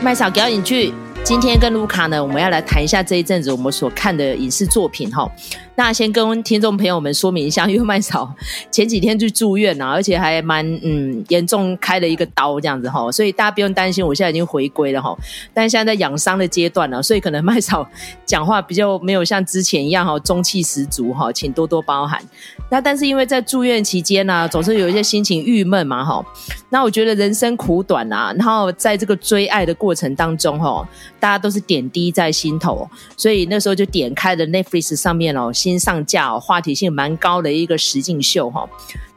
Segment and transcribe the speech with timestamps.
[0.00, 5.30] 麦嫂表演剧，今天跟卢卡呢，我们要来谈一下这一阵子我们所看的影视作品哈。
[5.78, 8.34] 那先跟听众朋友们说明一下，因为麦嫂
[8.68, 15.16] 前几天去住院啊，而且还蛮嗯严重，开了一个刀这样子哈，所以大家不用担心，我现在已经回归了哈。
[15.54, 17.88] 但现在在养伤的阶段了，所以可能麦嫂
[18.26, 22.20] 讲话比较没有像之前一样哈，中气十足哈，请多多包涵。
[22.68, 26.26] 那但是因为在住院期间呢、总是有一些心情郁闷嘛哈。
[26.70, 30.86] 那我觉得人生苦短啊，然后在这个追爱的过程当中哈，
[31.20, 35.52] 大家都是点滴在心头，所以那时候就点开了 Netflix 上面哦。
[35.68, 38.66] 新上架哦，话题性蛮高的一个实景秀哈。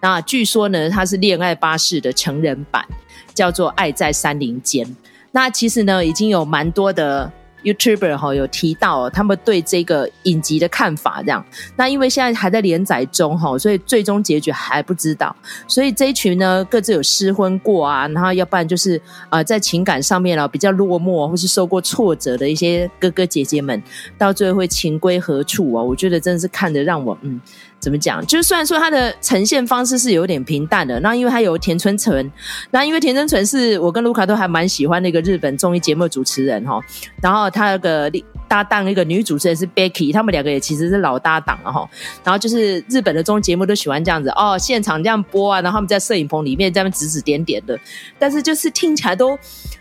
[0.02, 2.86] 那据说呢，它是恋爱巴士的成人版，
[3.34, 4.86] 叫做《爱在山林间》。
[5.32, 7.32] 那其实呢，已经有蛮多的。
[7.64, 11.46] YouTuber 哈有提到他们对这个影集的看法，这样。
[11.76, 15.36] 那因为现在还在连载中哈，所以最终结局还不知道。
[15.68, 19.00] 所以这一群呢，各自有失婚过啊，然后要不然就是
[19.30, 23.82] 呃在情感上面啊比较落寞，或是受过挫折的一些哥哥姐姐们，
[24.18, 25.84] 到最后会情归何处啊？
[25.84, 27.40] 我觉得真的是看得让我嗯。
[27.82, 28.24] 怎么讲？
[28.28, 32.32] 就是虽然说它的呈现方式是有点平淡的，那因为它有田村淳，
[32.70, 36.80] 那因为田村淳是我跟卢卡都还蛮喜欢的一个日本综艺节目主持人哈，
[37.22, 38.10] 然后他那个
[38.48, 41.90] 搭档一个女主持人是 Becky，他们两个也其实是老搭档了哈，
[42.24, 47.76] 然后就是日本的综艺节目都喜欢这样子哦，现场这样播啊，然后他们在摄影棚里面这样指指点点的，
[48.20, 49.36] 但是就是听起来都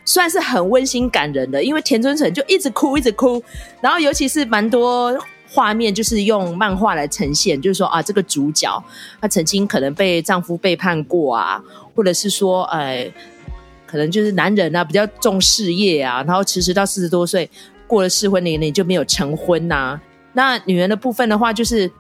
[0.07, 3.43] 算是很温馨感人的，因为田村淳就一直哭一直哭，
[3.83, 5.15] 然后尤其是蛮多。
[5.53, 8.83] 画面就是用漫画来呈现，就是说啊，这个主角
[9.21, 11.61] 她曾经可能被丈夫背叛过啊，
[11.95, 13.13] 或者是说，哎，
[13.85, 17.51] 可能就是男人啊比较重事业啊，然后迟迟到四十多岁
[17.89, 20.01] 过了适婚年龄就没有成婚呐、
[20.35, 21.91] 那女人的部分的话，就是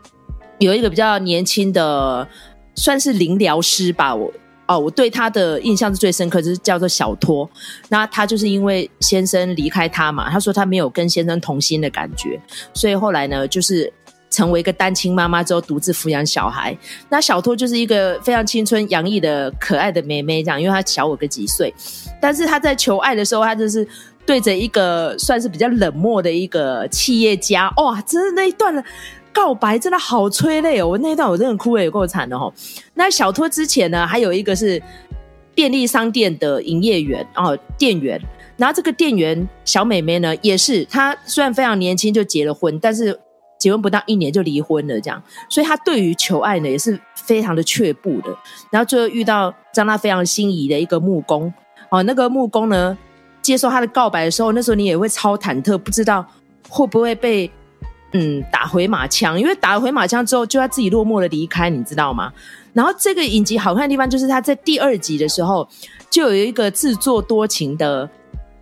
[0.61, 2.29] 有一个比较年轻的，
[2.77, 4.33] 算是灵疗师吧，我。
[4.71, 7.51] 哦，我对他的印象是最深刻，就是叫做小托。
[7.89, 12.41] 那他就是因为先生离开他嘛，他说他没有跟先生同心的感觉，
[12.73, 13.93] 所以后来呢，就是
[14.31, 16.77] 成为一个单亲妈妈之后，独自抚养小孩。
[17.09, 21.75] 那小托就是一个非常青春洋溢的可爱的妹妹，这样，因为她小我个几岁。
[22.21, 23.85] 但是她在求爱的时候，她就是
[24.25, 28.81] 对着一个算是比较冷漠的一个企业家，哇，真的那一段了。
[29.33, 30.89] 告白真的好催泪哦！
[30.89, 32.53] 我那一段我真的哭了，也够惨的哦。
[32.95, 34.83] 那小托之前呢，还有一个是
[35.55, 38.21] 便利商店的营业员哦，店员。
[38.57, 43.19] 然后这个店员小美眉呢，也是她虽然非常年轻就结了婚，但是
[43.59, 45.23] 结婚不到一年就离婚了，这样。
[45.49, 48.37] 所以她对于求爱呢，也是非常的却步的。
[48.71, 51.53] 然后最后遇到让她非常心仪的一个木工
[51.91, 52.99] 哦，那个木工呢，
[53.41, 56.27] 接受她的告白的时候，那时候你也会超忐忑，不知道
[56.69, 57.51] 会不会被。
[58.13, 62.33] 嗯，打回马枪，因为打了回马枪之后，就要自己落寞的离开，你知道吗？
[62.73, 65.69] 然后这个影集好看的地方就是他在第二集的时候，
[66.11, 68.09] 就有一个自作多情的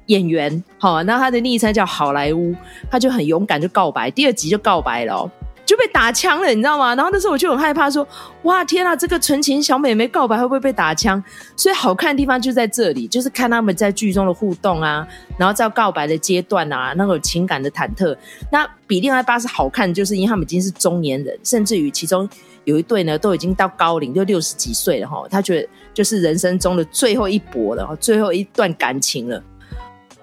[0.07, 2.55] 演员，好，那他的昵称叫好莱坞，
[2.91, 5.31] 他就很勇敢就告白，第二集就告白了。
[5.69, 6.95] 就被打枪了，你知道吗？
[6.95, 8.09] 然后那时候我就很害怕说，
[8.45, 11.23] 哇天啊，这个纯情小美眉告白会不会被打枪？
[11.57, 18.17] 所以好看的地方就在这里，就是看他们在剧中的互动啊，然后在告白的阶段啊，那个情感的忐忑。
[18.51, 22.27] 那比恋爱巴士好看，就是因为他们已经是中年人，甚至于其中
[22.65, 25.23] 有一对呢，都已经到高龄，就六十几岁了哈。
[25.31, 29.43] 他觉得就是人生中的最后一搏了，最后一段感情了。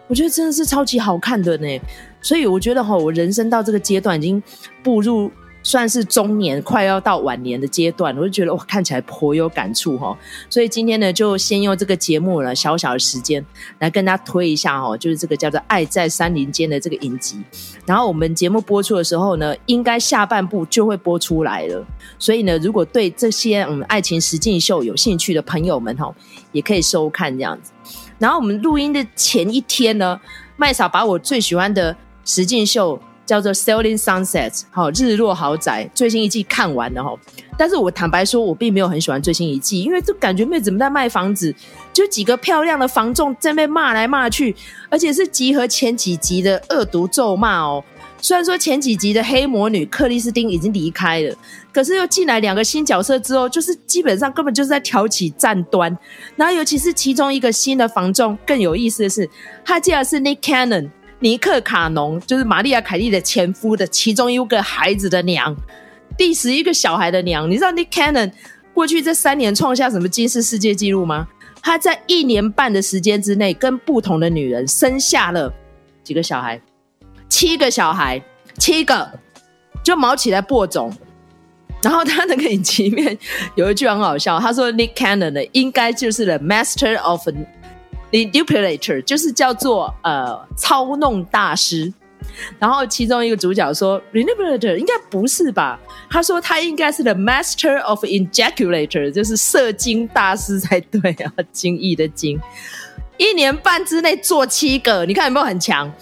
[0.07, 1.81] 我觉得真的是超级好看的呢。
[2.21, 4.41] 所以我觉得哈，我人生到这个阶段已经
[4.83, 10.15] 步入算是中年，快要到晚年的阶段，我就觉得哇，看起来颇有感触哈。
[10.49, 13.43] 所以今天呢，就先用这个节目了小小的时间
[13.79, 17.41] 来跟大家推一下哈，就是这个叫做《爱在山林间》的这个影集。
[17.85, 21.85] 然后我们节目播出的时候呢，应该下半部就会播出来了。
[22.19, 26.13] 所以呢，如果对这些嗯爱情实境秀有兴趣的朋友们哈，
[26.51, 27.71] 也可以收看这样子。
[28.19, 30.19] 然后我们录音的前一天呢，
[30.57, 31.95] 麦嫂把我最喜欢的。
[32.27, 37.15] 实境秀叫做《Selling Sunset》，好，日落豪宅最新一季看完了哈，
[37.55, 41.53] 但是我坦白说，我并没有很喜欢最新一季，因为就感觉妹子们在卖房子，
[41.93, 44.55] 就几个漂亮的房仲在那边骂来骂去，
[44.89, 47.83] 而且是集合前几集的恶毒咒骂哦。
[48.19, 51.35] 虽然说前几集的黑魔女克里斯汀已经离开了，
[51.75, 55.95] 可是又进来两个新角色之后，就是基本上根本就是在挑起战端。
[56.37, 59.29] 然后尤其是其中一个新的房仲更有意思的是，
[59.65, 60.89] 他竟然是 Nick Cannon。
[61.19, 65.53] 尼克卡农就是玛利亚凯莉的前夫的其中一个孩子的娘，
[66.17, 67.51] 第十一个小孩的娘。
[67.51, 68.31] 你知道 Nick Cannon
[68.73, 71.27] 过去这三年创下什么金氏世界纪录吗？
[71.61, 75.53] 他在一年半的时间之内，跟不同的女人生下了
[76.05, 76.61] 几个小孩，
[77.27, 78.23] 七个小孩，
[78.57, 79.11] 七个
[79.83, 80.95] 就毛起来播种。
[81.85, 83.15] 然后他那个影集里面
[83.53, 87.33] 有一句很好笑，他说 Nick Cannon 呢应该就是 the master of the
[88.11, 91.93] manipulator，就是叫做呃操弄大师。
[92.57, 95.79] 然后其中一个主角说 manipulator 应该不是吧？
[96.09, 102.41] 他说他应该是 the master of ejaculator，就是射精大师才对啊，精液的精。
[103.17, 105.93] 一年半之内做七个，你看有没有很强？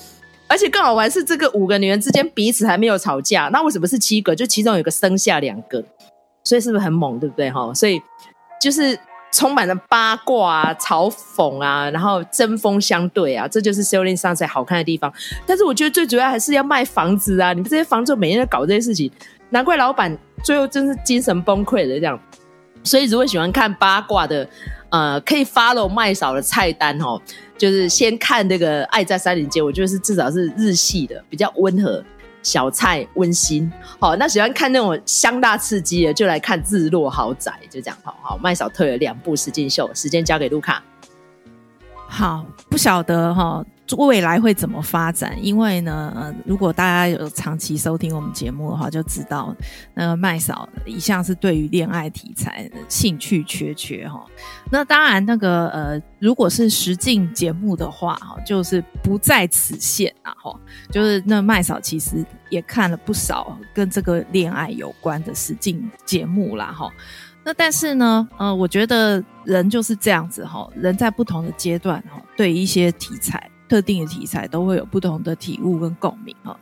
[0.48, 4.36] 而且更好玩是，这个五个女人之间彼此还没有吵架，那为什么是七个？
[4.36, 5.84] 就其中有个生下两个，
[6.44, 7.50] 所以是不是很猛，对不对？
[7.50, 8.00] 哈，所以
[8.62, 8.98] 就是
[9.32, 15.12] 充满了八卦啊、嘲讽啊，然后针锋相对啊，这就是《Selling Sunset》好看的地方。
[15.48, 17.54] 但是我觉得最主要还是要卖房子啊！
[17.54, 19.12] 你们这些房仲每天在搞这些事情，
[19.50, 22.20] 难怪老板最后真是精神崩溃的这样。
[22.84, 24.48] 所以如果喜欢看八卦的，
[24.90, 27.20] 呃，可以 follow 麦嫂的菜单哦。
[27.58, 32.04] 就是先看这个《爱在山林间》，我觉得是至少是日系的，比较温和，
[32.42, 33.72] 小菜温馨。
[34.00, 37.98] 好，那喜欢看那种香辣刺激的，就来看《日落豪宅》，就这样。
[38.04, 40.84] 好好，麦嫂推了两部实境秀，时间交给卢卡。
[42.08, 43.64] 好，不晓得哈。
[43.98, 45.38] 未来会怎么发展？
[45.44, 49.56] 因为呢，如果大家有长期收听我们节目的话，就知道
[49.94, 54.26] 那个麦嫂一向是对于恋爱题材兴趣缺缺哈。
[54.72, 60.58] 那当然，那个呃，如果是实境节目的话，哈，就是不在此限啊，哈，
[60.90, 66.90] 就是那麦嫂其实也看了不少跟这个恋爱有关的实境节目啦，哈。
[67.44, 73.50] 那但是呢，呃，我觉得人就是这样子哈，人在不同的阶段哈，对一些题材。
[73.74, 76.56] 特定的题材都会有不同的体悟跟共鸣哈，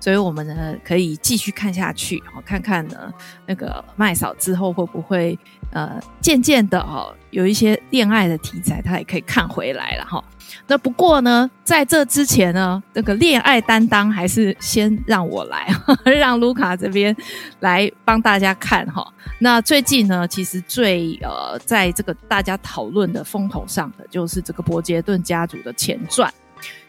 [0.00, 3.12] 所以我们呢可以继续看下去，看看呢
[3.44, 5.38] 那个麦嫂之后会不会
[5.72, 10.24] 呃渐渐的哈有一些恋爱的题材，他也可以看回来了哈。
[10.66, 15.68] 那不过呢，在这之前呢，那个恋爱担当还是先让我来，
[16.18, 17.14] 让卢卡这边
[17.60, 19.06] 来帮大家看哈。
[19.38, 26.32] 那最近呢，其实最呃在这个大家讨论的风头上的，就是这个伯杰顿家族的前传。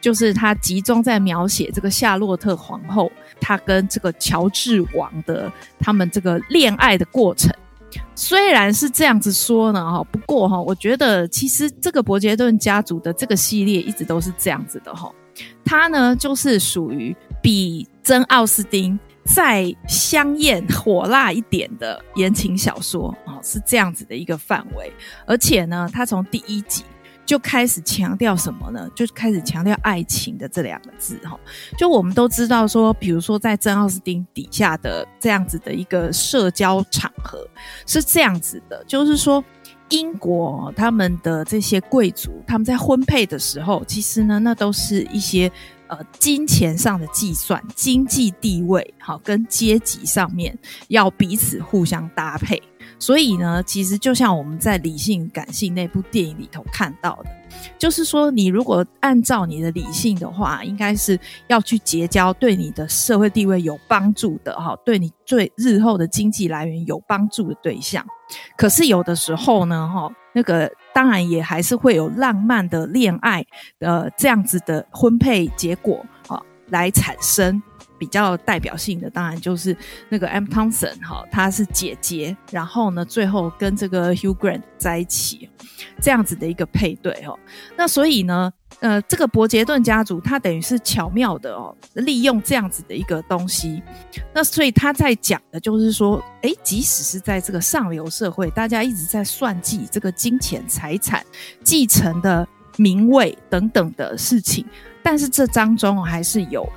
[0.01, 7.51] 就是他集中在描写这个夏洛特皇后，她跟这个乔治王的他们这个恋爱的过程。
[8.13, 15.11] 虽然是这样子说呢，哈，不过哈，我觉得其实这个伯杰顿家族的这个系列一直都是这样子的哈。
[15.63, 24.91] 它呢，就是属于比真奥斯汀再香艳火辣一点的言情小说啊，是这样子的一个范围。
[25.25, 26.83] 而且呢，它从第一集。
[27.25, 28.87] 就开始强调什么呢？
[28.95, 31.39] 就开始强调爱情的这两个字哈。
[31.77, 37.47] 就我们都知道说，比如说在珍奥斯汀底下的这样子的一个社交场合
[37.87, 39.43] 是这样子的，就是说
[39.89, 45.51] 英国他们的这些贵族他们在婚配的时候，其实呢，那都是一些
[45.87, 50.57] 呃金钱上的计算、经济地位好跟阶级上面
[50.89, 52.61] 要彼此互相搭配。
[53.05, 57.29] 所以呢，其实就像我们在《理性感性》那部电影里头看到的，
[57.77, 68.03] 就是说，你如果按照你的理性的话，应该是要去结交对你的社会地位有帮助的哈，对你最日后的经济来源有帮助的对象。
[68.57, 73.45] 可是有的时候呢，哈，那个当然也还是会有浪漫的恋爱
[73.81, 77.61] 呃这样子的婚配结果啊来产生。
[77.97, 79.75] 比较代表性的当然就是
[80.09, 80.45] 那个 M.
[80.45, 85.49] Thompson 哈，她是姐姐，然后呢，最后跟这个 Hugh Grant 在一起，
[86.01, 87.37] 这样子的一个配对哦。
[87.77, 93.81] 那所以呢，呃，这个伯杰顿家族他等于是巧妙的哦，利用这样子的一个东西。
[94.33, 101.25] 那所以他在讲的就是说，哎，即使是在这个上流社会，大家一直在算计这个金钱、财产、
[101.63, 102.47] 继承的
[102.77, 104.65] 名位等等的事情，
[105.01, 106.67] 但是这当中还是有。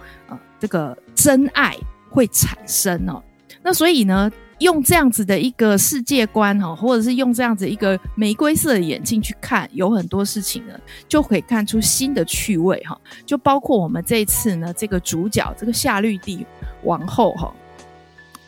[0.58, 1.76] 这个真爱
[2.10, 3.22] 会产生哦，
[3.62, 10.74] 那所以呢，用这样子的一个世界观哈，或者是用这样子一个玫瑰色的眼镜去看，有很多事情呢，
[11.06, 12.98] 就可以看出新的趣味哈。
[13.24, 16.44] 就包括我们这一次呢，这个主角这个夏绿蒂
[16.82, 17.54] 王后哈，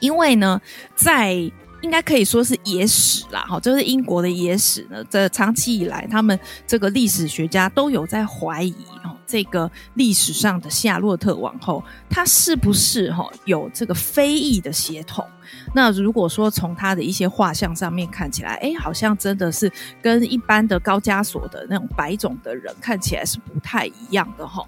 [0.01, 0.61] 因为呢，
[0.97, 1.37] 在
[1.83, 9.17] 应该可以说是野史啦哈，就是英国的野史呢，这长期以来，他们这个历史学家都有在怀疑哈。
[9.27, 15.25] 这个历史上的夏洛特王后，她是不是哈有这个非裔的血统？
[15.73, 19.73] 那如果说从她的一些画像上面看起来，哎，好像真的是
[20.03, 24.65] 跟一般的高加索的那种白种的人看起来是不太一样的哈。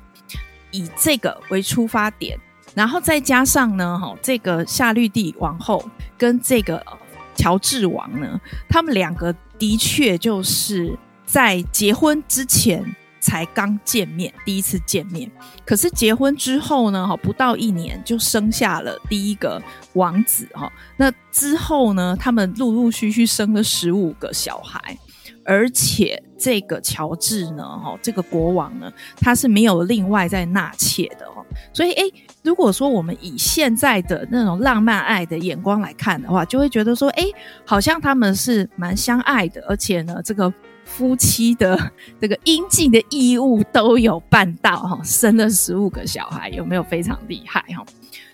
[0.71, 2.38] 以这个为出发点，
[2.75, 5.85] 然后再加上呢，哈，这个夏绿蒂王后
[6.17, 6.85] 跟这个
[7.35, 12.85] 乔治王呢，他们两个的确就是在结婚之前。
[13.25, 15.31] 才刚见面，第一次见面。
[15.64, 19.62] 可是结婚之后呢，哈，不到一年就生下了第一个
[19.93, 20.69] 王子，哈。
[20.97, 24.99] 那之后呢，他们陆陆续续生了十五个小孩，
[25.45, 31.47] 而且这个乔治呢，哈，这个国王呢，他是没有另外再纳妾的，哦。
[31.73, 37.32] 所以，诶，如果说我们以现在的那种浪漫爱的眼光来看的话，就会觉得说，诶，
[37.64, 40.52] 好像他们是蛮相爱的，而且呢，这个。
[40.84, 41.78] 夫妻的
[42.20, 47.87] 这个应尽的义务都有办到哈，生了十五个小孩，有没有非常厉害哈？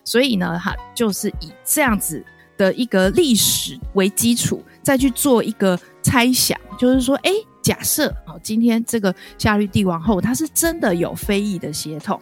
[0.03, 2.25] 所以呢，哈，就是以这样子
[2.57, 7.31] 的一个历史为基础，再去做一个猜想，就是说，哎，
[7.63, 12.19] 假设哦，今天这个夏绿蒂王后她是真的有非裔的血统，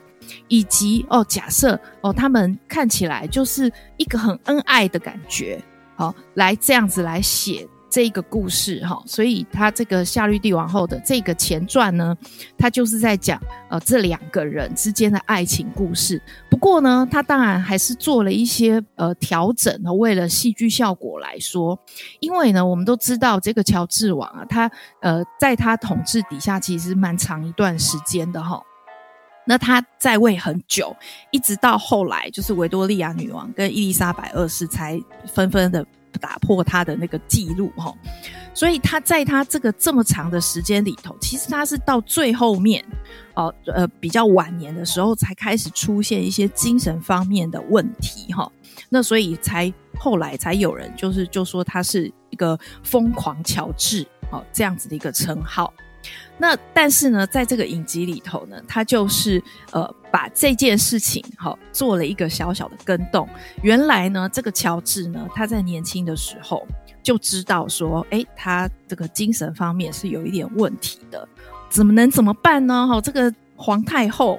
[0.48, 5.62] 以及哦，假设哦，他们看起来就是一个很恩爱的感觉，
[5.94, 7.68] 好，来这样子来写。
[7.88, 12.14] 这个故事哈，所以他这个夏绿蒂王后的这个前传呢，
[12.58, 13.40] 他就是在讲
[13.70, 16.20] 呃这两个人之间的爱情故事。
[16.50, 21.78] 不过呢，他当然还是做了一些呃调整，为了戏剧效果来说，
[22.20, 28.60] 因为呢，我们都知道这个乔治王啊，他呃在他统治底下其实蛮长一段时间的哈。
[29.46, 30.94] 那他在位很久，
[31.30, 35.00] 一直到后来就是维多利亚女王跟伊丽莎白二世才
[35.32, 35.86] 纷纷的。
[36.18, 37.94] 打破他的那个记录哈，
[38.54, 42.82] 所以他在他这个这么长的时间里头，其实他是到最后面
[43.34, 48.50] 哦呃比较晚年的时候才开始出现一些精神方面的问题哈，
[48.88, 55.70] 那所以才后来才有人就是就说他是一个疯狂乔治哦这样子的一个称号。
[56.38, 63.28] 那但是呢，在这个影集里头呢，他就是呃把这件事情哈、哦、做了一个小小的更动。
[63.62, 66.66] 原来呢，这个乔治呢，他在年轻的时候
[67.02, 71.26] 就知道说，诶，他这个精神方面是有一点问题的，
[71.70, 72.86] 怎么能怎么办呢？
[72.86, 74.38] 哈、哦，这个皇太后。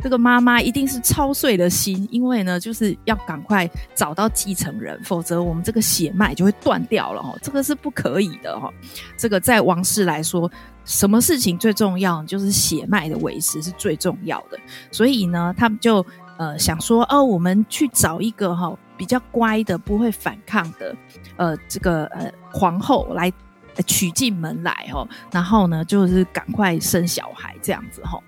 [0.00, 8.72] 这个妈妈一定是操碎了心，因为呢，就是要赶快找到继承人，否则我们这个血脉就会断掉了哈，这个是不可以的哈。
[9.16, 10.50] 这个在王室来说，
[10.84, 12.22] 什么事情最重要？
[12.24, 14.58] 就是血脉的维持是最重要的。
[14.90, 16.04] 所以呢，他们就
[16.38, 20.94] 呃想说，哦，我们去找一个哈比较乖的、不会反抗的
[21.36, 23.32] 呃这个呃皇后来
[23.86, 28.20] 娶进门来哈，然后呢，就是赶快生小孩这样子哈。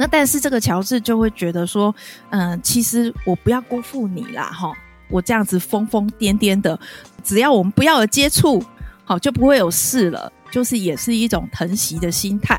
[0.00, 1.94] 那但是这个乔治就会觉得说，
[2.30, 4.72] 嗯，其实我不要辜负你啦，哈，
[5.10, 6.80] 我这样子疯疯癫癫的，
[7.22, 8.64] 只要我们不要有接触，
[9.04, 12.58] 好就不会有事了，就是也是一种疼惜的心态。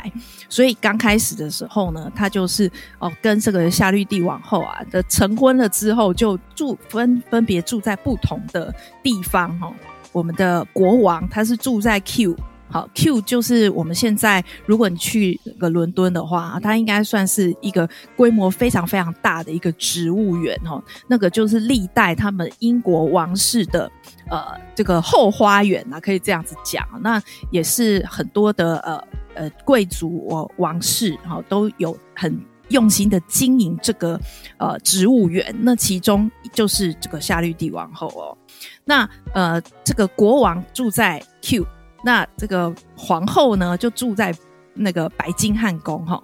[0.49, 8.71] 所以刚开始的时候呢，他就是哦跟这个夏绿蒂王后啊的成婚了之后，就住分分别住在不同的
[9.01, 9.73] 地方哈。
[10.11, 12.37] 我们的国王他是住在 Q。
[12.71, 20.81] 好，Q 就是我们现在，如果你去个伦敦的话，它应该算是一个规模非常非常大的一个植物园哦。
[21.05, 23.91] 那个就是历代他们英国王室的
[24.29, 26.87] 呃这个后花园啊，可以这样子讲。
[27.01, 34.17] 那也是很多的呃呃贵族哦王室哈、哦、都有很用心的经营这个
[34.55, 35.53] 呃植物园。
[35.59, 38.37] 那其中就是这个夏绿蒂王后哦。
[38.85, 41.67] 那呃这个国王住在 Q。
[42.03, 44.33] 那这个皇后呢，就住在
[44.73, 46.21] 那个白金汉宫哈，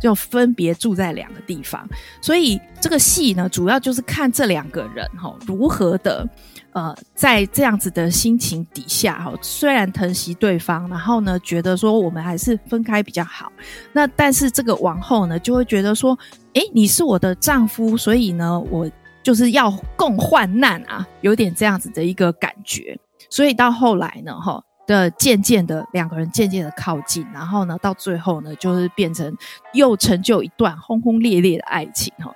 [0.00, 1.86] 就分别住在两个地方。
[2.22, 6.26] 所以这个戏呢，主要就是看这两个人哈如何的
[6.72, 13.52] 呃，在这样子的心情底下哈，虽然疼惜对方，然后呢，觉得说我们还是分开比较好。
[13.92, 16.18] 那但是这个王后呢，就会觉得说，
[16.54, 18.90] 诶，你是我的丈夫，所以呢，我
[19.22, 22.98] 就是要共患难啊，有点这样子的一个感觉。
[23.28, 24.62] 所以到后来呢，哈。
[24.86, 29.36] 的渐渐的，两个人渐渐的靠近，然后呢，到最后呢，就是变成
[29.72, 32.34] 又成就一段轰轰烈烈的爱情哈，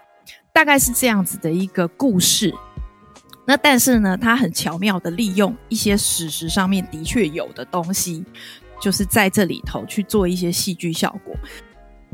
[0.53, 2.55] 大概是这样子的一个故事。
[3.47, 8.25] 那但是呢，他很巧妙的利用一些史实上面的确有的东西，
[8.81, 11.35] 就是在这里头去做一些戏剧效果。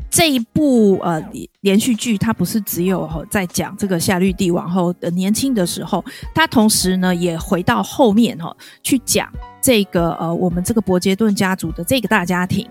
[0.09, 1.23] 这一部呃
[1.61, 6.03] 连续剧，它不是只有在讲这个夏绿蒂王后的年轻的时候，
[6.33, 9.31] 它同时呢也回到后面哈去讲。
[9.61, 12.67] 这个呃，我们这个伯杰顿家族的这个大家庭，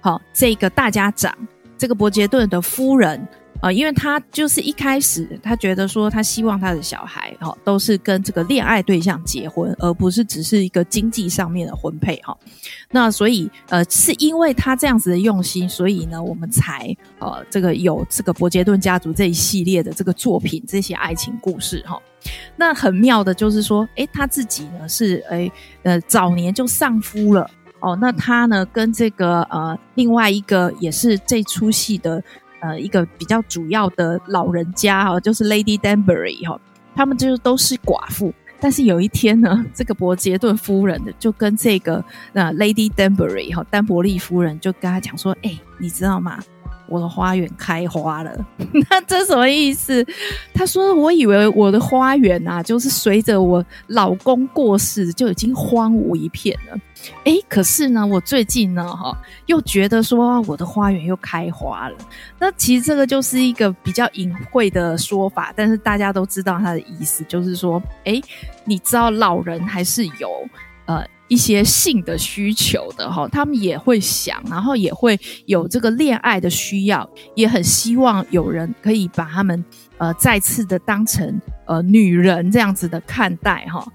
[0.00, 1.32] 好，这个大家长，
[1.78, 3.24] 这个伯杰顿的夫人、
[3.62, 12.36] 呃，因为他就是一开始他觉得说，他希望他的小孩哈都是跟这个恋爱对象结婚，而不是只是一个经济上面的婚配哈。
[12.90, 21.96] 那所以呃，是因为他这样子的用心，所以呢，我们才呃这个有这个伯杰顿家族这一系列的这个作品，这些爱情故事哈。
[22.56, 25.50] 那很妙的就是说，诶，他自己呢是诶
[25.84, 32.20] 呃早年就丧夫了，哦，那他呢跟这个呃另外一个也是这出戏的
[32.62, 36.60] 呃一个比较主要的老人家哈、哦，就是 Lady Danbury 哈、哦，
[36.96, 38.32] 他们就是都是寡妇。
[38.58, 42.02] 但是有一天呢，这个伯杰顿夫人就跟这个
[42.32, 46.38] 呃 Lady Danbury 哈丹伯利夫人就跟他讲说，哎，你知道吗？
[46.92, 48.46] 我的花园开花了，
[48.90, 50.06] 那这什么意思？
[50.52, 56.78] 他说：“我以为我的花园啊，就是随着我老公过世就已经荒芜一片了。
[57.24, 61.96] 哎，可是呢，我最近呢，哈，又觉得说我的花园又开花了。
[62.38, 68.20] 那其实这个就是一个比较隐晦的说法，但是大家都知道他的意思，就是说，哎，
[68.66, 70.28] 你知道老人还是有
[70.84, 79.64] 呃。”一些性的需求的哈，他们也会想，然后也会有这个恋爱的需要，也很希望有人可以把他们
[79.96, 83.86] 呃再次的当成呃女人这样子的看待哈。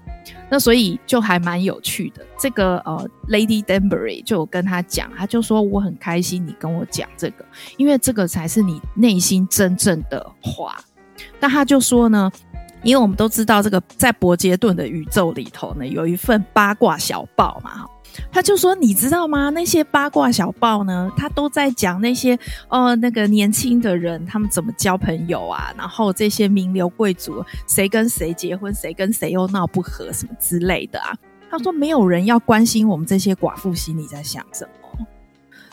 [0.50, 2.26] 那所以就还蛮有趣的。
[2.38, 7.44] 这个呃，Lady Danbury 就跟他讲，他就说我很开心你跟我讲这个，
[7.76, 10.76] 因为这个才是你内心真正的话。
[11.38, 12.30] 那他就说呢。
[12.82, 17.84] 因为我们都知道，这个在伯杰顿的宇宙里头呢，有一份八卦小报嘛，
[18.30, 19.50] 他就说，你知道吗？
[19.50, 31.16] 那些八卦小报呢，他都在讲那些呃那个年轻的人他们怎么交朋友啊，然后这些名流贵族谁跟谁结婚，谁跟谁又闹不和什么之类的啊。
[31.50, 35.06] 他说没有人要关心我们这些寡妇心里在想什么。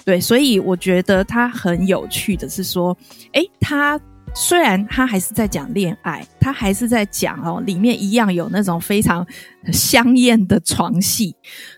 [0.04, 2.98] 对，所以我觉得他很有趣的是说，
[3.34, 4.00] 诶，他。
[4.38, 9.26] 虽然他还是在讲恋爱，他还是在讲哦，里面一样有那种非常
[9.72, 11.34] 香艳的床戏。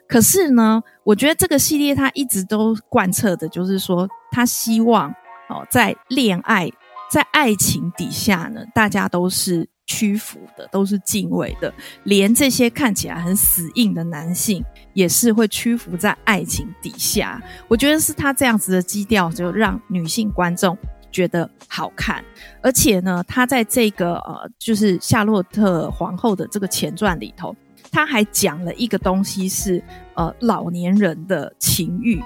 [0.07, 5.09] 可是呢，我觉得这个系列他一直都贯彻的，就是说他希望
[5.49, 6.67] 哦，在恋爱、
[7.11, 11.71] 在爱情底下呢，大家都是屈服的，都是敬畏的，
[12.05, 17.39] 连这些看起来很死硬的男性也是会屈服在爱情底下。
[17.67, 20.75] 我觉得是他这样子的基调，就让女性观众。
[21.17, 22.23] 觉得好看，
[22.61, 27.55] 而且呢，他在这个呃，就是夏洛特皇后的这个前传里头，
[27.91, 32.21] 他还讲了一个东西是呃老年人的情欲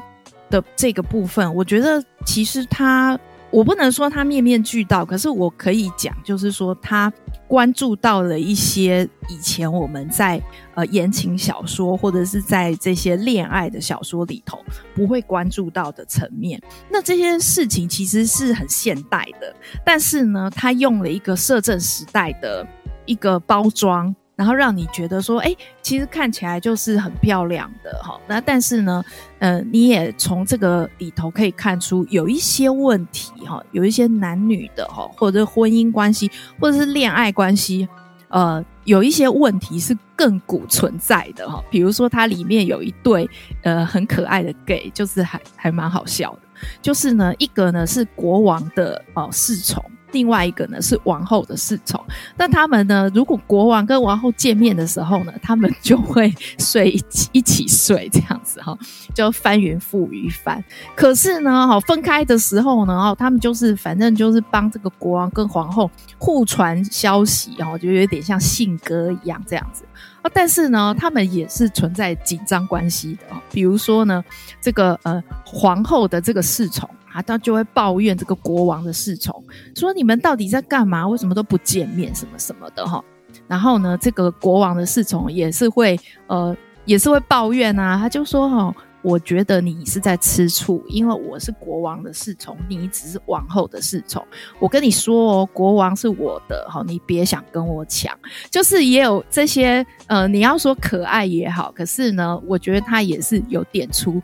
[0.50, 1.56] 的这个部分。
[1.56, 3.18] 我觉得其实他，
[3.50, 7.10] 我不能说他面面俱到，可是我可以讲，就是说他。
[7.52, 10.42] 关注到了一些以前我们在
[10.74, 14.58] 呃言情小说或者是在这些恋爱的小说里头
[14.96, 16.58] 不会关注到的层面。
[16.90, 19.54] 那这些事情其实是很现代的，
[19.86, 22.66] 但是呢，他用了一个摄政时代的
[23.06, 24.16] 一个包装。
[24.36, 28.20] 然后让你觉得说，哎，其实看起来就是很漂亮的哈。
[28.28, 29.04] 那但是呢，
[29.40, 37.88] 呃，你也从这个里头可以看出有一些问题哈，有一些男女的哈，或者婚姻关系，或者是恋爱关系，
[38.30, 41.64] 呃，有一些问题是亘古存在的哈。
[41.70, 43.30] 比如说，它里面有一对
[43.62, 46.40] 呃很可爱的 gay，就是还还蛮好笑的。
[46.82, 49.84] 就是呢，一个呢是国王的哦侍从。
[50.12, 52.04] 另外一个呢是王后的侍从，
[52.38, 58.78] 那他们呢，如果国王跟王后见面的时候呢，他们就会睡一起一起睡这样子哈，
[59.14, 60.64] 就翻云覆雨翻。
[60.96, 69.84] 可是呢，哈分开的时候呢，哦他们就是反正就是帮这个国王跟皇后互传消息，然后就有点像信鸽一样这样子
[70.22, 70.32] 啊。
[70.34, 74.24] 但是呢，他们也是存在紧张关系的，比如说呢，
[74.60, 76.90] 这个呃皇后的这个侍从。
[77.14, 79.44] 啊，他就会抱怨这个国王的侍从，
[79.76, 81.08] 说你们到底在干嘛？
[81.08, 82.14] 为什么都不见面？
[82.16, 83.04] 什么什么的哈。
[83.48, 87.98] 然后呢，这个国王的侍从也是会呃，也是会抱怨啊。
[87.98, 94.26] 他就说哈，我觉得你是在吃醋，因为我是国王的侍从，你只是王后的侍从。
[94.60, 98.18] 我跟你说哦，国王是我的哈，你别想跟我抢。
[98.50, 104.22] 就是也有这些呃，你要说可爱也好，可是呢，我觉得他也是有点出。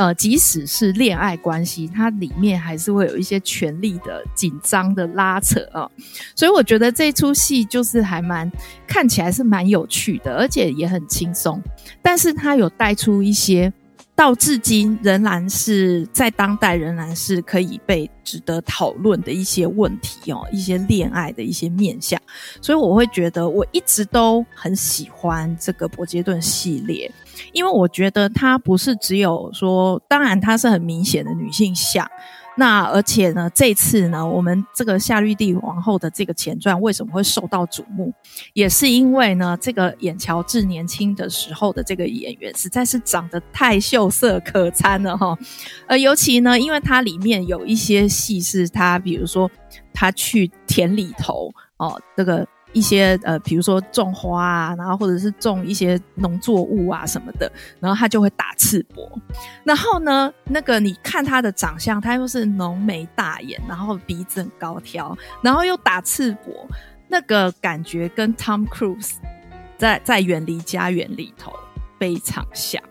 [0.00, 5.86] 呃，即使是恋爱关系，它里面还是会有一些权力的紧张的拉扯啊，
[6.34, 8.50] 所以我觉得这出戏就是还蛮
[8.86, 11.62] 看起来是蛮有趣的，而且也很轻松，
[12.00, 13.70] 但是它有带出一些
[14.20, 22.20] 到至今仍然是在当代仍然是可以被值得讨论的一些问题哦，一些恋爱的一些面向，
[22.60, 27.10] 所以我会觉得我一直都很喜欢这个伯杰顿系列。
[27.52, 32.06] 因为我觉得它不是只有说，当然它是很明显的女性像，
[32.56, 38.12] 那而且呢，这次呢，我们这个夏绿蒂王后的这个前传为什么会受到瞩目，
[38.52, 45.38] 也是因为呢，这个演乔治年轻的时候的这个演员实在是长得太秀色可餐了哈，
[45.86, 49.50] 呃，尤其呢，因为它里面有一些戏是他，比如说
[49.94, 52.46] 他去田里头哦，这个。
[52.72, 59.08] 一些呃，比如说种花啊，然后或者是种一些农作物啊什么的，然后他就会打赤膊。
[59.64, 66.66] 然后呢，那个你看他的长相，他又是浓眉大眼，然后鼻子很高挑，然后又打赤膊，
[67.08, 69.14] 那个感觉跟 Tom Cruise
[69.76, 71.52] 在在《远离家园》里头
[71.98, 72.82] 非常像，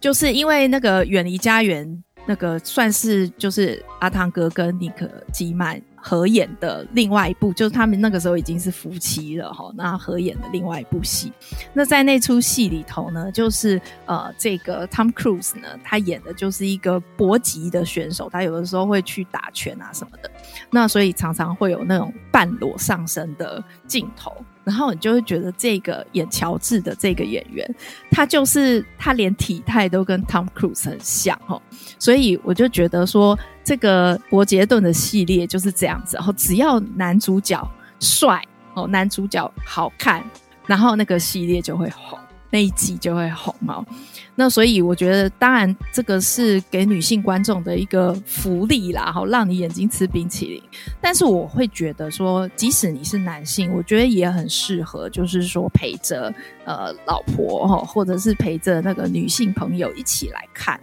[0.00, 1.86] 就是因为那个《远离家园》
[2.26, 5.80] 那个算是就是阿汤哥跟尼克基曼。
[6.04, 9.70] 合演的另外一部，就是他们那个时候已经是夫妻了哈。
[9.76, 11.32] 那合演的另外一部戏，
[11.72, 20.28] 那在那出戏里头呢，就是呃，这个 Tom Cruise 呢，他演的就是一个搏击的选手，他有的时候会去打拳啊什么的。
[20.70, 24.32] 那所以常常会有那种半裸上身的镜头。
[24.64, 27.68] 然后你就会觉得这个演乔治的这个演员，
[28.12, 31.60] 他就是他连体态都跟 Tom Cruise 很像哦，
[31.98, 38.40] 所以我就觉得说这个伯杰顿的系列就是这样子，然后只要男主角帅
[38.74, 40.22] 哦，男主角好看，
[40.68, 42.16] 然后那个系列就会红，
[42.48, 43.84] 那一季就会红哦。
[44.34, 50.62] 那所以我觉得，当然这个是给女性观众的一个福利啦，好让你眼睛吃冰淇淋。
[51.02, 56.32] 但是我会觉得说，即使你是男性，我觉得也很适合，就是说陪着
[56.64, 60.80] 呃老婆哈，或者是陪着那个女性朋友一起来看。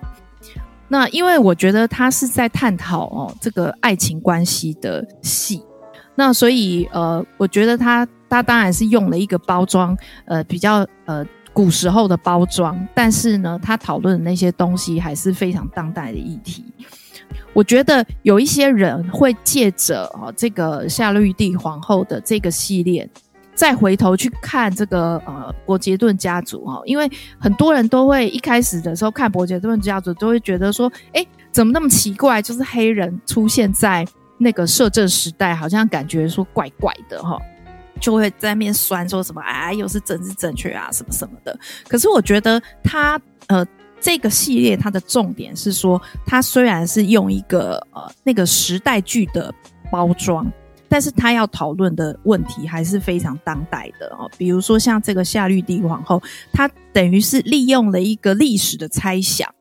[0.87, 5.63] 那因为我觉得他是在探讨哦这个爱情关系的戏，
[6.13, 11.25] 那所以呃，我觉得他他当然是用了一个包装呃比较呃。
[11.53, 16.65] 古时候的包装，但是呢，他讨论的那些东西还是非常当代的议题。
[17.53, 23.07] 我觉得有一些人会借着啊这个夏绿蒂皇后的这个系列，
[23.53, 27.09] 再回头去看这个呃伯杰顿家族哈，因为
[27.39, 32.41] 很多人都会一开始的时候看伯杰顿家族，都会觉得说，哎，怎么那么奇怪？
[32.41, 34.07] 就是黑人出现在
[34.37, 37.37] 那个摄政时代，好像感觉说怪怪的哈。
[37.99, 41.57] 就会在那边酸说什么哎，又是政治正确啊，什么什么的。
[41.87, 43.65] 可是我觉得他呃
[44.01, 49.53] 这个系列它的重点是说，它虽然是用一个呃那个时代剧的
[49.91, 50.49] 包装，
[50.87, 54.29] 但是他要讨论的问题还是非常当代的哦。
[54.37, 56.21] 比如说像这个夏绿蒂皇后，
[56.53, 59.53] 她等于是利用了一个历史的猜想。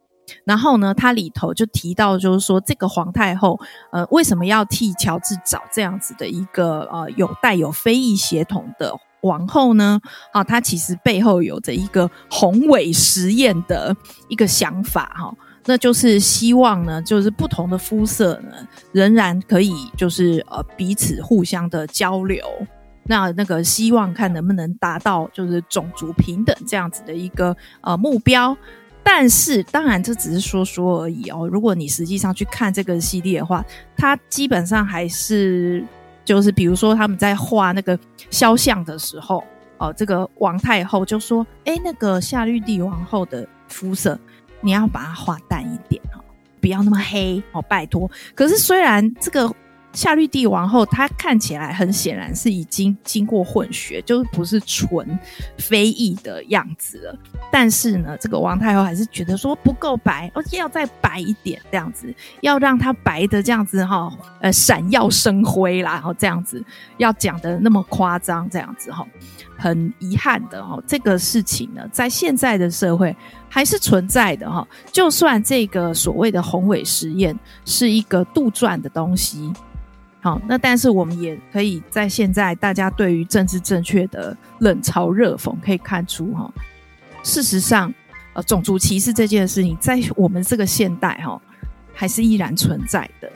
[0.45, 3.59] 然后呢，它里头就提到，就是说这个皇太后，
[3.93, 10.01] 呃，为什么要替乔治找这样子的一个呃有带有非裔血统的王后呢？
[10.33, 13.95] 啊，它其实背后有着一个宏伟实验的
[14.29, 15.35] 一个想法哈，
[15.67, 18.53] 那就是希望呢，就是不同的肤色呢，
[18.93, 22.45] 仍然可以就是呃彼此互相的交流，
[23.05, 28.57] 那那个希望看能不能达到就是种族平等这样子的一个呃目标。
[29.11, 31.49] 但是，当然这只是说说而已哦。
[31.49, 33.65] 如果你实际上去看这个系列的话，
[33.97, 35.83] 它基本上还是
[36.27, 37.99] 就是，比如说他们在画那个
[38.31, 39.43] 肖像的时候，
[39.79, 44.17] 哦，这个王太后就说：“诶，那个夏绿蒂王后的肤色，
[44.61, 46.21] 你要把它画淡一点哦，
[46.61, 49.51] 不要那么黑哦，拜托。”可是虽然这个。
[49.99, 55.19] 夏绿蒂王后，她看起来很显然是已经经过混血，就是不是纯
[55.59, 57.19] 非裔的样子了。
[57.51, 64.09] 但是呢，这个王太后还是觉得说不够白，而且要再白一点，这样子要让它白的这样子哈，
[64.41, 66.65] 呃，闪耀生辉啦，然后这样子
[66.99, 69.05] 要讲的那么夸张，这样子哈，
[69.57, 73.17] 很遗憾的哈，这个事情呢，在现在的社会
[73.49, 74.65] 还是存在的哈。
[74.93, 79.53] 就算这个所谓的宏伟实验是一个杜撰的东西。
[80.29, 86.53] 好，那但是我们也可以在现在大家对于政治正确的冷嘲热讽，可以看出哈，
[87.23, 87.91] 事实上，
[88.35, 91.41] 呃，种族歧视这件事情在我们这个现代哈，
[91.95, 93.31] 还是依然存在的。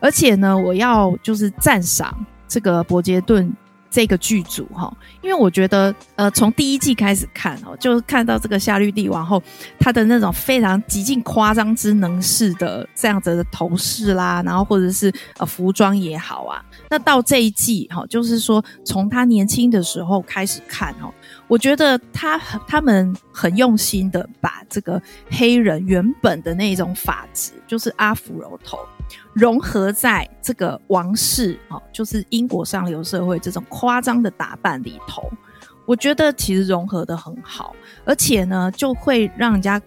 [0.00, 2.16] 而且呢，我要就是赞赏
[2.48, 3.52] 这个伯杰顿。
[3.90, 9.42] 这个剧组哈，因为我觉得，呃，从第一季开始看哦，就看到这个夏绿蒂王后
[9.78, 21.12] 她的那种非常极尽夸张之能事的这样子的头饰啦，然后或者是呃服装也好啊，那到这一季哈，就是说从她年轻的时候开始看哦，
[21.46, 28.78] 我觉得他他们很用心的把这个黑人原本的那种发质，就是阿芙柔头。
[29.32, 35.30] 融合在这个王室哦，就是英国上流社会这种夸张的打扮里头，
[35.86, 39.80] 我觉得其实融合得很好，而且呢，就会让人家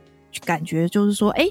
[0.46, 1.48] 感觉就是说，哎，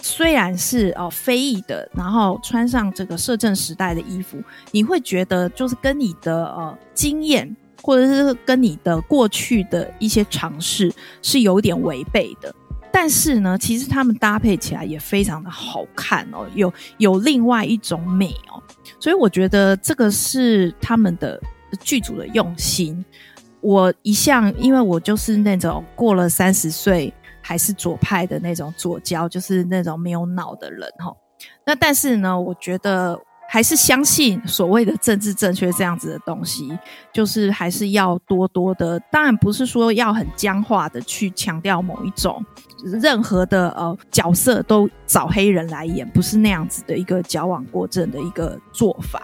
[0.00, 12.52] 虽然是哦非裔的，然后穿上这个摄政时代的衣服，你会觉得就是跟你的呃经验，或者是跟你的过去的一些尝试是有点违背的。
[12.92, 18.62] 但是呢，其实他们搭配起来也非常的好看哦，有有另外一种美哦，
[19.00, 21.40] 所以我觉得这个是他们的
[21.80, 23.04] 剧组的用心。
[23.60, 31.12] 我一向因为我就是那种过了三十岁还是左派的那种左胶，就是那种没有脑的人哈。
[31.64, 33.18] 那但是呢，我觉得。
[33.52, 36.70] 还是相信所谓的政治正确这样子的东西，
[37.12, 38.98] 就是还是要多多的。
[39.10, 42.42] 当然不是说要很僵化的去强调某一种，
[42.82, 49.20] 任何的呃角色都找黑人来演，不是那样子的一个矫枉过正的一个做法，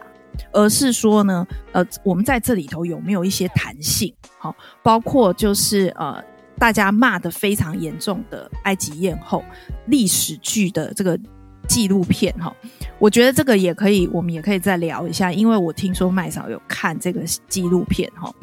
[0.52, 4.14] 而是说呢，呃，我们在这里头有没有一些弹性？
[4.38, 6.22] 好，包括就是呃，
[6.58, 9.42] 大家骂得非常严重的埃及艳后
[9.86, 11.18] 历史剧的这个。
[11.68, 12.52] 纪录片哈，
[12.98, 18.34] 我觉得这个也可以，我们也可以再聊一下，因为我听说麦嫂有看这个纪录片哈。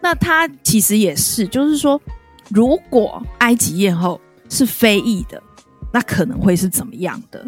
[0.00, 2.00] 那他其实也是，就是说，
[2.50, 5.42] 如果埃及艳后是非裔的，
[5.92, 7.44] 那可能会是怎么样的？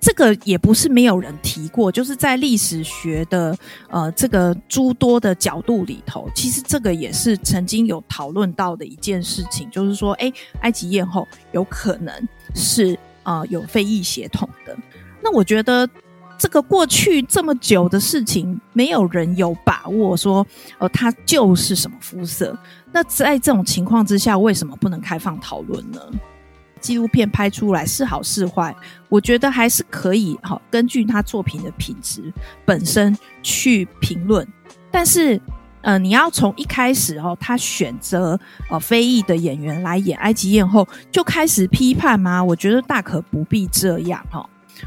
[0.00, 3.56] 这个也不是没有人提过，就是在历史学的
[3.90, 10.32] 呃这个诸多的角度里头，其实这个也是曾经有讨论到的一件事情，就是说，诶，
[10.62, 12.14] 埃及艳后有可能
[12.54, 12.98] 是。
[13.28, 14.74] 啊、有非裔血统的，
[15.20, 15.86] 那我觉得
[16.38, 20.46] 这个过去这么久的事情，没有人有把握说，
[20.78, 22.58] 呃，他就是什么肤色。
[22.90, 26.00] 那在这种情况之下，为什么不能开放讨论呢？
[26.80, 28.74] 纪录片拍出来是好是坏，
[29.10, 32.32] 我觉得还是可以哈，根据他作品的品质
[32.64, 34.48] 本身去评论，
[34.90, 35.38] 但是。
[35.80, 38.38] 呃，你要从一开始哦，他选择
[38.68, 42.42] 呃非裔的演员来演埃及艳后，就开始批判吗？
[42.42, 44.44] 我觉得大可不必这样、哦。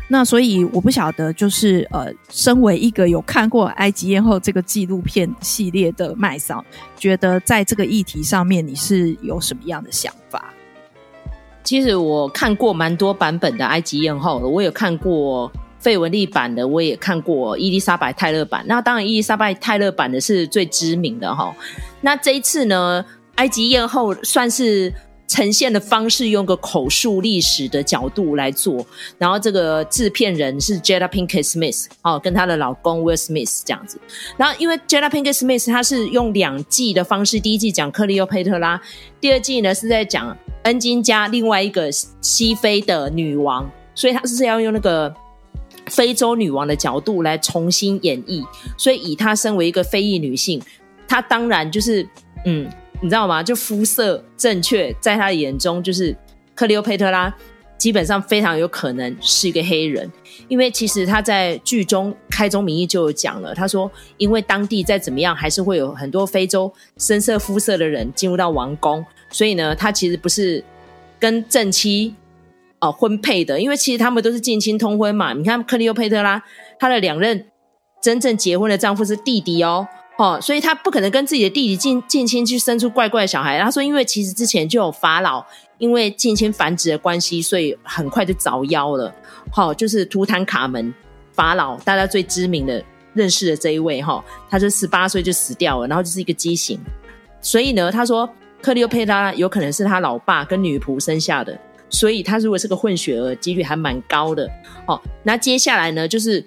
[0.08, 6.63] 那所以我不晓得，就是呃，身为一个有看过埃及艳后这个纪录片系列的麦嫂，
[6.97, 10.54] 觉得在这个议题上面你是有什么样的想法？
[11.63, 15.51] 其实我看过蛮多版本的埃及艳后，我有看过。
[15.82, 18.63] 费雯丽版的我也看过，伊丽莎白泰勒版。
[18.67, 21.54] 那当然，伊丽莎白泰勒版的是最知名的哈。
[22.02, 23.04] 那这一次呢，
[23.36, 24.94] 埃及艳后算是
[25.28, 28.86] 呈现的方式，用个口述历史的角度来做。
[29.17, 34.00] 然后这个制片人是 Jada Pinkett Smith 哦，跟她的老公 Will Smith 这样子。
[34.38, 38.80] 然后因为 Jada Pinkett Smith 她是用两季的方式，第一季讲克利欧佩特拉，
[39.20, 41.89] 第二季呢是在讲恩金加另外一个
[42.22, 45.12] 西非的女王，所以他是要用那个。
[45.88, 48.46] 非洲女王的角度来重新演绎，
[48.78, 50.62] 所以以她身为一个非裔女性，
[51.08, 52.08] 她当然就是，
[52.46, 52.70] 嗯，
[53.02, 53.41] 你知道吗？
[53.44, 56.15] 就肤色正确，在她的眼中，就是
[56.56, 57.34] 克利欧佩特拉
[57.78, 60.10] 基本上非常有可能是一个黑人，
[60.48, 70.63] 因为其实她在剧中开宗明义就有讲了，她说，因为当地再怎么样，还是会有很多非洲深色肤色的人进入到王宫，所以呢，她其实不是
[71.20, 72.15] 跟正妻。
[72.82, 75.34] 哦，婚配的，因为其实他们都是近亲通婚嘛。
[75.34, 76.44] 你看克利欧佩特拉，
[76.80, 77.46] 她的两任
[78.02, 83.60] 真正结婚的丈夫是弟弟哦，哦，所以她不可能跟自己的弟弟近近亲去生出怪怪的小孩。
[83.60, 85.46] 他说，因为其实之前就有法老
[85.78, 89.13] 因为近亲繁殖的关系，所以很快就早夭了。
[89.52, 90.91] 好、哦，就是图坦卡门
[91.34, 96.80] 法老，大家最知名的认识的这一位哈、哦，他就十八岁就死掉了，然后就是一个畸形。
[97.41, 98.28] 所以呢，他说
[98.60, 101.56] 克利欧佩特拉有可能是他老爸跟女仆生下的。
[101.91, 104.49] 所以他如果是个混血儿，几率还蛮高的
[104.88, 104.99] 哦。
[105.21, 106.43] 那接下来呢，就是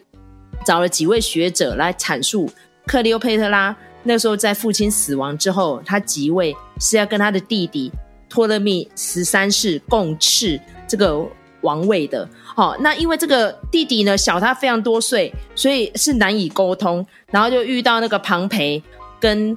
[0.65, 2.51] 找了几位学者来阐述
[2.87, 7.93] 克利欧佩特拉那时候在父亲死亡之后，他即位是要跟他的弟弟
[8.29, 11.25] 托勒密十三世共侍这个
[11.61, 12.29] 王位的。
[12.43, 18.83] 好、哦，那因为这个弟弟呢小他非常多岁，所以是难以沟通，然后就遇到那个庞培
[19.21, 19.57] 跟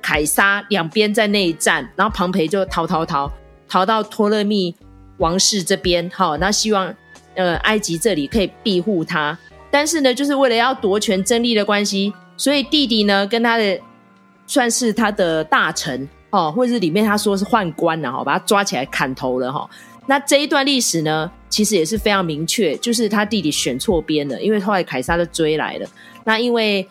[0.00, 3.30] 凯撒两边在内战，然后庞培就逃逃逃
[3.68, 4.74] 逃到托勒密。
[5.18, 6.92] 王室这边，好，那希望，
[7.34, 9.38] 呃，埃及这里可以庇护他，
[9.70, 13.80] 但是呢，就是为了要夺权争利的关系，所以弟弟呢跟他的
[14.46, 19.68] 算是他的大臣，哦，或者是里面他说是宦官了，哈，把他抓起来砍头了，哈。
[20.06, 25.86] 那这一段历史呢，其实也是非常明确，就是他弟弟选错边了，因为后来凯撒就追来了，
[26.24, 26.88] 那因为。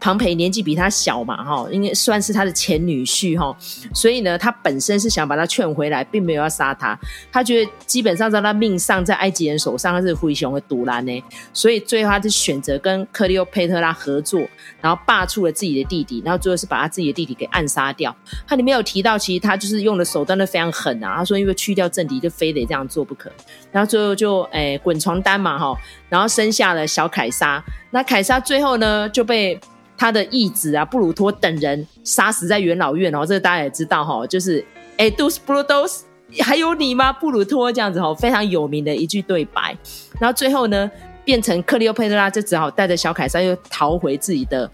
[0.00, 3.56] 庞培年纪比他小嘛，哈，应该算是他的前女婿哈，
[3.92, 6.98] 所以呢，他本身是想把他劝回来，并没有要杀他。
[7.32, 14.40] 他觉得基本上在他命上，在埃及人手上，他是灰熊的独蓝呢，所以最后他就选择跟克利欧佩特拉合作，
[14.80, 18.14] 然后罢黜了自己的弟弟，然后最后是把他自己的弟弟给暗杀掉。
[18.46, 21.16] 他里面有提到，其实他就是用的手段都非常狠啊。
[21.16, 23.30] 他说，因为去掉政敌，就非得这样做不可。
[23.72, 25.76] 然后最后就诶滚床单嘛，哈，
[26.08, 27.62] 然后生下了小凯撒。
[27.90, 29.60] 那凯撒最后呢就被。
[30.00, 34.64] 他的义子啊，布鲁托等人杀死在元老院哦，这个大家也知道哈，就是
[34.96, 36.04] 哎，杜斯布鲁多斯，
[36.40, 39.76] 还有你吗，布鲁托这样子哈，非常有名的一句对白。
[40.20, 40.88] 然后最后呢，
[41.24, 44.70] 变成克利欧佩特拉就只好带着小凯撒又逃回自己的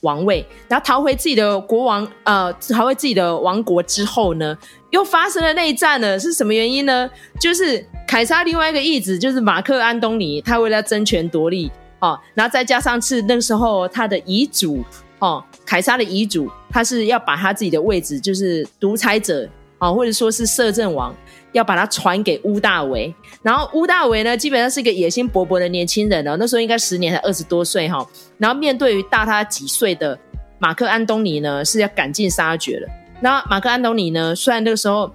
[0.00, 4.56] 王位，然后逃回自己的国王，呃，逃回自己的王国之后呢，
[4.90, 6.18] 又发生了内战呢。
[6.18, 7.08] 是什么原因呢？
[7.40, 14.84] 就是凯撒另外一个义子，就是马克安东尼，他为了争权夺利，哦，然后再加上是那时候他的遗嘱，
[15.18, 19.48] 哦，凯撒的遗嘱，他是要把他自己的位置，就是独裁者，
[19.82, 21.14] 哦，或者说是摄政王。
[21.52, 28.02] 要把它传给屋大维，然后屋大维呢，基本上是一个野心勃勃的年轻人哦，那时候应该十年才二十多岁哈。
[28.38, 30.18] 然后面对于大他几岁的
[30.58, 32.88] 马克安东尼呢，是要赶尽杀绝了。
[33.20, 35.12] 那马克安东尼呢，虽然那个时候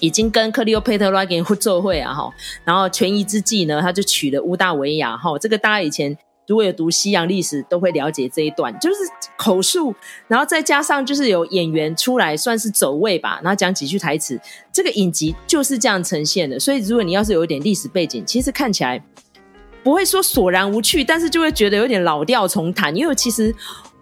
[0.00, 2.28] 已经跟克利欧佩特拉给做会啊哈，
[2.64, 6.18] 然后权宜之计呢，他就娶了乌大维亚哈，这个大家以前。
[6.50, 8.96] 如果有读西洋历史，都会了解这一段，就是
[9.36, 9.94] 口述，
[10.26, 14.36] 然后再加上就是有演员出来算是走位吧，然后讲几句台词，
[14.72, 16.58] 这个影集就是这样呈现的。
[16.58, 19.00] 所以如果你要是有一点历史背景，其实看起来
[19.84, 23.54] 不会说索然无趣，但是就会觉得有点老调重弹，因为其实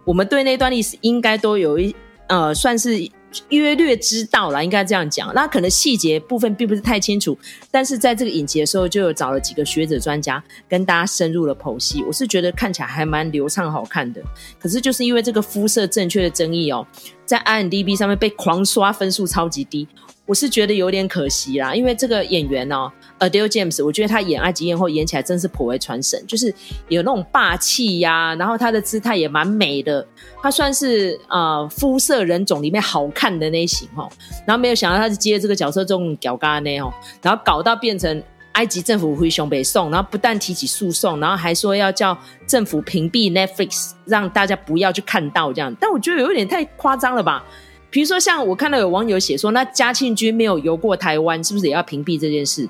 [0.06, 1.94] 我们对那段历史应该都有一
[2.28, 3.06] 呃算是。
[3.50, 5.32] 约略知道了，应该这样讲。
[5.34, 7.36] 那可能细节部分并不是太清楚，
[7.70, 12.02] 但是在这个影集的时候，就有找了几个学者专家跟大家深入了剖析。
[12.04, 14.22] 我是觉得看起来还蛮流畅好看的。
[14.58, 16.86] 可是就是因为这个肤色正确的争议哦，
[17.26, 19.86] 在 IMDB 上面被狂刷分数超级低，
[20.26, 21.74] 我是觉得有点可惜啦。
[21.74, 22.90] 因为这个演员哦。
[23.18, 26.52] Adele James，我觉得他演埃及艳后演起来真是颇为传神，就是
[26.88, 30.06] 有那种霸气呀、然后他的姿态也蛮美的，
[30.42, 34.08] 他算是呃肤色人种里面好看的那型哦。
[34.46, 45.74] 然后没有想到他是接这个角色这种屌咖呢哦，然后搞到变成埃及政府回熊北宋，然后不但提起诉讼，然后还说要叫政府屏蔽 Netflix，让大家不要去看到这样。
[45.80, 47.44] 但我觉得有点太夸张了吧？
[47.90, 52.68] 比如说像我看到有网友写说，那嘉庆君没有游过台湾，是不是也要屏蔽这件事？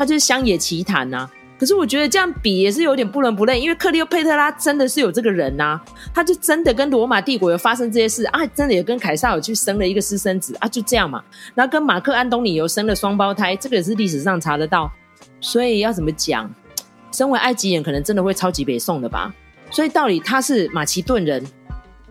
[0.00, 5.78] 他就是乡野奇谈呐、可是我觉得这样比也是有点不伦不类，因为克利欧佩特拉真的是有这个人呐、
[6.14, 11.22] 他就真的跟罗马帝国有发生这些事啊，真的也跟凯撒有去生了一个私生子啊，就这样嘛，
[11.54, 14.90] 然后跟马克安东尼有生了双胞胎，这个也是历史上查得到，
[15.38, 16.50] 所以要怎么讲，
[17.12, 19.30] 身为埃及人可能真的会超级北宋的吧，
[19.70, 21.44] 所以到底他是马其顿人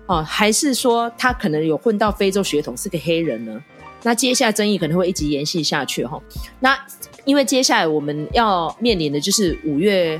[0.05, 3.59] 哦，还是说他可能有混到非洲血统是个黑人呢？
[4.03, 6.21] 那接下来争议可能会一直延续下去哈，
[6.59, 6.77] 那。
[7.25, 10.19] 因为接下来我们要面临的就是五月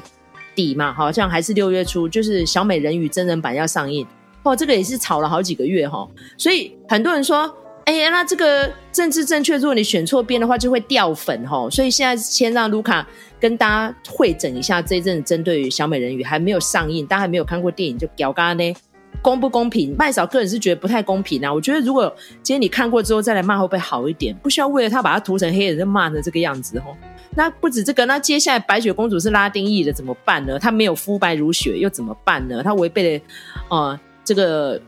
[0.53, 4.05] 底嘛，好像还是六月初，就是小美人鱼真人版要上映
[4.43, 7.51] 哦，这个也是吵了好几个月哈，所以很多人说，
[7.85, 13.07] 哎呀，那这个政治正确，如果你选错边的话，就会掉粉哈，所以现在先让卢卡
[13.39, 18.73] 跟大家汇整一下这一阵针对于小美人鱼还没有上映，大家还没有看过电影就屌嘎呢。
[19.21, 19.95] 公不公平？
[19.97, 21.53] 麦嫂个人是觉得不太公平啊。
[21.53, 24.35] 我觉得如果今天你看过之后再来骂，会不会好一点？
[24.37, 26.95] 不需要为了他把他涂成黑人就骂成这个样子哦。
[27.35, 30.57] 那不止这个，那接下来白雪公主是拉丁裔的怎么办呢？
[30.57, 32.63] 她没有肤白如雪又怎么办呢？
[32.63, 33.23] 她违背了
[33.69, 34.81] 呃这个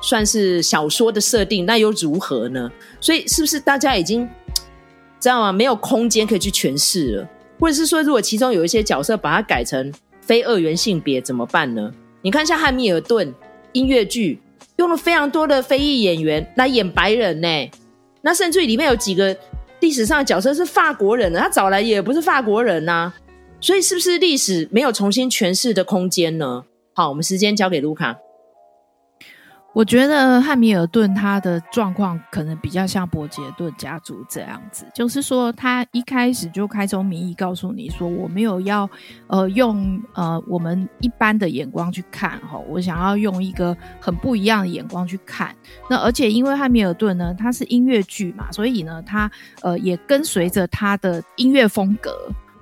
[0.00, 2.70] 算是小说的设定，那又如何呢？
[3.00, 4.28] 所以是不是大家已经
[5.18, 5.52] 知道吗？
[5.52, 11.92] 没有空间可以去诠释了，或者是说，如果其中有一些角色把它改成非二元性别怎么办呢？
[12.22, 13.34] 你看像汉密尔顿。
[13.78, 14.40] 音乐剧
[14.76, 17.70] 用了非常多的非裔演员来演白人呢，
[18.22, 19.36] 那甚至于里面有几个
[19.78, 23.12] 历史上的角色是法国人，他找来也不是法国人呐，
[23.60, 26.64] 所以是不是历史没有重新诠释的空间呢？
[26.92, 28.16] 好，我们时间交给卢卡。
[29.78, 38.90] 我觉得汉密尔顿他的状况可能比较像伯杰顿家族这样子，就是说他一开始就开宗明义告诉你说，我没有要
[39.28, 45.54] 呃用呃我们一般的眼光去看哈，我想要用一个很不一样的眼光去看。
[45.88, 49.30] 那而且因为汉密尔顿呢，他是音乐剧嘛，所以呢，他
[49.62, 52.10] 呃也跟随着他的音乐风格。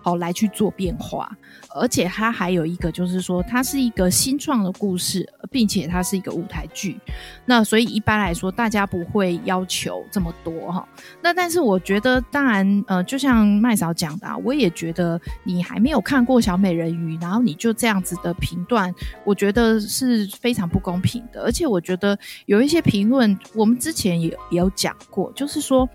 [0.07, 1.29] 哦，来去做变化，
[1.75, 6.97] 而且它还有一个，就是说它是一个新创的故事，并且它是一个舞台剧。
[7.45, 10.89] 那所以一般来说，大家不会要求这么多哈。
[11.21, 21.43] 那但是我觉得，当然，呃，就像麦嫂讲的，啊我也觉得你还没有看过小美人鱼，然后你就这样子的评断，我觉得是非常不公平的。
[21.43, 25.89] 而且我觉得有一些评论，我们之前也也有讲过，就是说。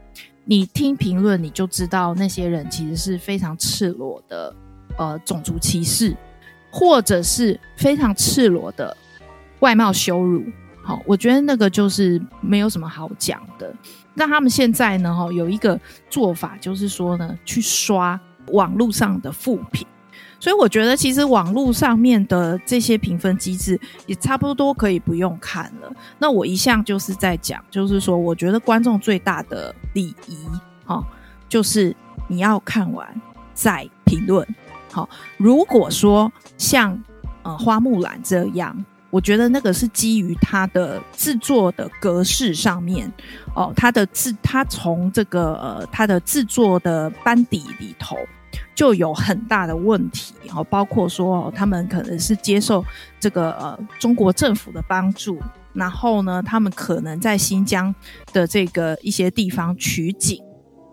[0.46, 4.54] 你听评论，你就知道那些人其实是非常赤裸的，
[4.98, 6.16] 呃，种族歧视，
[6.72, 8.96] 或者是非常赤裸的
[9.60, 10.44] 外貌羞辱。
[10.84, 13.72] 好，我觉得那个就是没有什么好讲的。
[14.14, 19.88] 那他们现在呢，哈，有一个做法，就是说呢，去刷网络上的负评。
[20.42, 25.94] 所以我觉得，其实网络上面的这些评分机制也差不多可以不用看了。
[26.18, 30.38] 那我一向就是在讲，就是说，我觉得观众最大的礼仪，
[30.84, 31.06] 哈，
[31.48, 31.96] 就是
[32.28, 33.08] 你要看完
[33.54, 34.46] 再评论。
[34.92, 37.00] 好，如果说像
[37.44, 43.12] 呃花木兰这样，我觉得那个是基于它的制作的格式上面
[43.54, 48.18] 哦，它的制，它从这个呃，它的制作的班底里头
[48.76, 52.84] 就有很大的问题哦，包括说，他们可能是接受
[53.20, 55.40] 这个呃中国政府的帮助，
[55.74, 57.94] 然后呢，他们可能在新疆
[58.34, 60.42] 的这个一些地方取景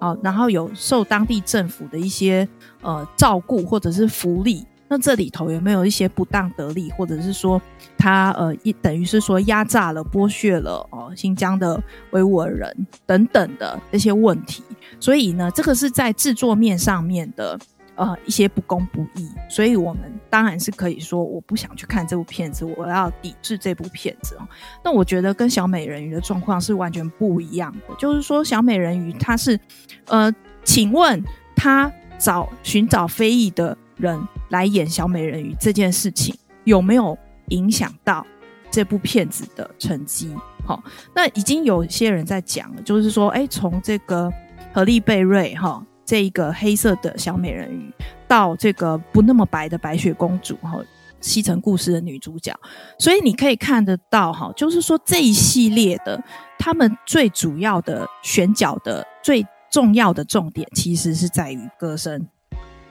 [0.00, 2.48] 哦，然后有受当地政府的一些
[2.82, 4.66] 呃照顾或者是福利。
[4.88, 7.60] 那这里头有没有一些不当得利，或者是说
[7.96, 11.80] 他呃一等于是说压榨了、剥削了哦新疆的
[12.12, 14.62] 维吾尔人等等的这些问题？
[14.98, 17.58] 所以呢，这个是在制作面上面的
[17.96, 19.28] 呃一些不公不义。
[19.48, 24.48] 所以我们当然是可以说，我不想去看这部片子，我要抵制这部片子哦。
[24.82, 29.58] 那我觉得跟小美人鱼的状况是完全不一样的，就是说小美人鱼她是
[30.06, 30.32] 呃，
[30.64, 31.22] 请问
[31.54, 34.18] 他找寻找非议的人
[34.50, 36.34] 来演小美人鱼这件事情
[36.64, 37.16] 有没有
[37.48, 38.26] 影响到
[38.70, 40.34] 这部片子的成绩？
[40.64, 40.82] 好，
[41.14, 44.30] 那已经有些人在讲了，就是说，哎，从这个
[44.72, 47.90] 荷丽贝瑞哈这一个黑色的小美人鱼，
[48.26, 50.78] 到这个不那么白的白雪公主哈，
[51.20, 52.54] 西城故事的女主角，
[52.98, 56.22] 所以你可以看得到哈，就是说这一系列的
[56.58, 62.28] 他们最主要的选角的最重要的重点，其实是在于歌声。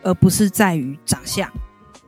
[0.07, 1.51] 而不是在于长相，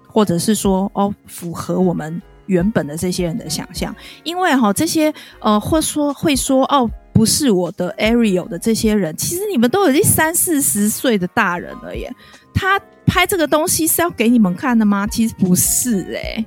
[0.08, 3.94] 或者是说哦，符合我们原本的这些人的想象，
[4.24, 12.10] 因为哈、这些呃，或说会说哦，不是我的 Ariel 的这些人，其实你们都已经三四十岁的大人了耶。
[12.54, 15.06] 他拍这个东西是要给你们看的吗？
[15.06, 16.46] 其实不是诶。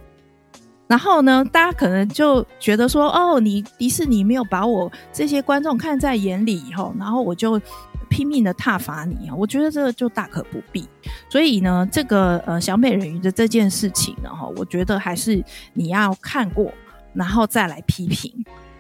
[0.89, 7.61] 然后呢，大家可能就觉得说哦，你迪士尼没有把我这些观众看在眼里以后，然后我就。
[8.13, 9.35] 拼命的挞伐你啊！
[9.35, 10.87] 我觉得这个就大可不必。
[11.31, 15.43] 所以呢，这个呃小美人鱼的这件事情呢，哈，我觉得还是
[15.73, 16.71] 你要看过，
[17.15, 18.31] 然后再来批评，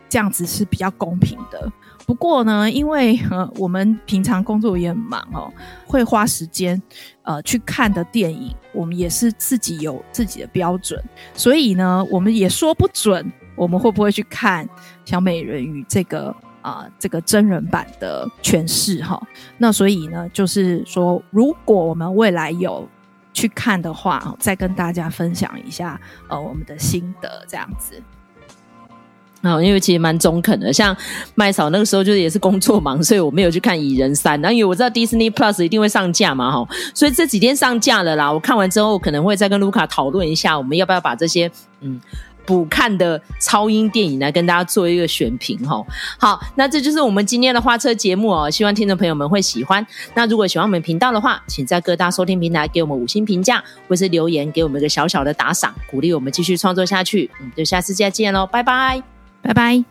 [0.07, 1.73] 这样子是比较公平的。
[2.05, 5.51] 不过呢，因为呃我们平常工作也很忙哦，
[5.87, 6.81] 会花时间
[7.23, 11.03] 呃去看的电影，我们也是自己有自己的标准，
[11.33, 14.69] 所以呢，我们也说不准我们会不会去看
[15.07, 16.37] 小美人鱼这个。
[16.63, 19.21] 啊、呃，这个真人版的诠释哈，
[19.59, 22.89] 那所以呢，就是说，如果我们未来有
[23.35, 28.01] 去看的话，再跟大家分享一下呃我们的心得这样子。
[29.43, 30.97] 啊、因为其实蛮中肯的，像
[31.35, 38.33] 麦嫂那个时候就是也是工作忙，所以我没有去看《蚁人三》，然后因为我知道 Disney Plus 一定会上架嘛，哈，所以这几天上架了啦。
[38.33, 41.51] 我看完之后可能会再跟卢卡讨论一下，我们要不要把这些
[41.81, 42.01] 嗯。
[42.45, 45.85] 补看的超英电影来跟大家做一个选评哈，
[46.19, 49.87] 好，那这就是我们今天的花车节目哦，希望听众朋友们会喜欢。
[50.15, 57.31] 那如果喜欢我们频道的话，请在各大收听平台给我们五星评价，或是留言给我们一个小小的打赏，鼓励我们继续创作下去。
[57.41, 59.03] 嗯，就下次再见喽，拜拜，
[59.43, 59.85] 拜拜。